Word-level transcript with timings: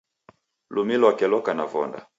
Lumi 0.69 0.95
lwake 0.97 1.27
loka 1.27 1.53
na 1.53 1.65
vonda 1.65 2.05